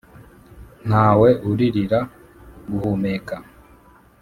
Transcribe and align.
Ntawe 0.87 1.29
uririra 1.49 1.99
guhumeka 2.69 3.35